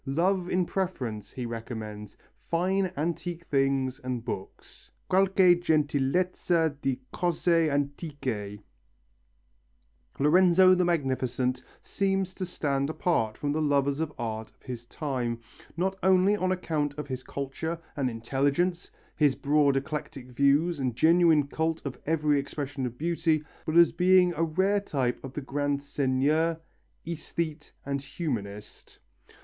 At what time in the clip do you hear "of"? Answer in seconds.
13.99-14.11, 14.49-14.63, 16.97-17.07, 21.85-21.99, 22.87-22.97, 25.23-25.33